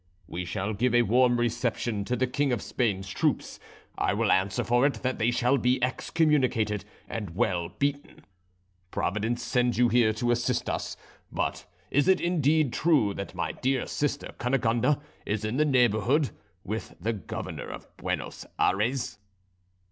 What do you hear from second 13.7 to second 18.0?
sister Cunegonde is in the neighbourhood, with the Governor of